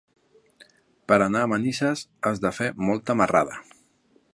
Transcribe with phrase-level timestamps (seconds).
[1.13, 3.63] Per anar a Manises has de fer molta marrada.